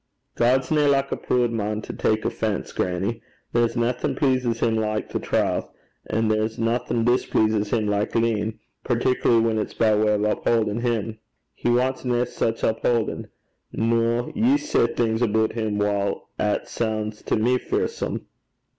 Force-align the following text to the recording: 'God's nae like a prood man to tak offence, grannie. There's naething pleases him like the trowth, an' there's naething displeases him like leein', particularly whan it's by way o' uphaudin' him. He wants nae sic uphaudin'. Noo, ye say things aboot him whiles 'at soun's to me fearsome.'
'God's 0.33 0.71
nae 0.71 0.87
like 0.87 1.11
a 1.11 1.15
prood 1.15 1.51
man 1.51 1.79
to 1.83 1.93
tak 1.93 2.25
offence, 2.25 2.71
grannie. 2.73 3.21
There's 3.53 3.77
naething 3.77 4.15
pleases 4.15 4.59
him 4.59 4.75
like 4.75 5.09
the 5.09 5.19
trowth, 5.19 5.69
an' 6.07 6.27
there's 6.27 6.57
naething 6.57 7.03
displeases 7.03 7.69
him 7.69 7.85
like 7.85 8.15
leein', 8.15 8.57
particularly 8.83 9.43
whan 9.43 9.59
it's 9.59 9.75
by 9.75 9.93
way 9.93 10.13
o' 10.13 10.17
uphaudin' 10.23 10.81
him. 10.81 11.19
He 11.53 11.69
wants 11.69 12.03
nae 12.03 12.23
sic 12.23 12.63
uphaudin'. 12.63 13.27
Noo, 13.73 14.31
ye 14.33 14.57
say 14.57 14.87
things 14.87 15.21
aboot 15.21 15.51
him 15.53 15.77
whiles 15.77 16.23
'at 16.39 16.67
soun's 16.67 17.21
to 17.21 17.35
me 17.35 17.59
fearsome.' 17.59 18.25